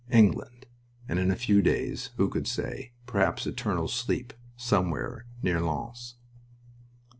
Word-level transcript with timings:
England!... 0.11 0.65
And 1.07 1.19
in 1.19 1.29
a 1.29 1.35
few 1.35 1.61
days 1.61 2.09
who 2.17 2.27
could 2.27 2.47
say? 2.47 2.93
perhaps 3.05 3.45
eternal 3.45 3.87
sleep 3.87 4.33
somewhere 4.57 5.27
near 5.43 5.61
Lens. 5.61 6.15